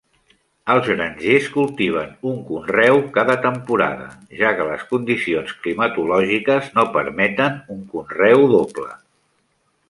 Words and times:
Els 0.75 0.87
grangers 0.91 1.49
cultiven 1.57 2.15
un 2.29 2.39
conreu 2.47 3.01
cada 3.17 3.35
temporada, 3.43 4.07
ja 4.39 4.55
què 4.61 4.65
les 4.71 4.87
condicions 4.95 5.53
climatològiques 5.67 6.73
no 6.79 6.87
permeten 6.97 7.61
un 7.77 7.85
conreu 7.95 8.49
doble. 8.57 8.89